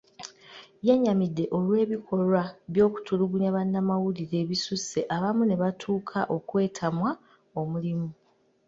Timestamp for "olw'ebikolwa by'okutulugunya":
1.57-3.49